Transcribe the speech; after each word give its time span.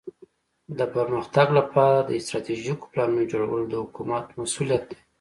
د 0.77 0.79
پرمختګ 0.95 1.47
لپاره 1.59 1.97
د 2.01 2.09
استراتیژیکو 2.19 2.89
پلانونو 2.91 3.29
جوړول 3.33 3.63
د 3.67 3.73
حکومت 3.83 4.25
مسؤولیت 4.39 4.83
دی. 4.89 4.99